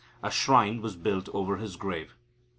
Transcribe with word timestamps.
A 0.23 0.31
shrine 0.31 0.81
was 0.81 0.95
built 0.95 1.29
over 1.31 1.57
his 1.57 1.75
grave. 1.75 2.15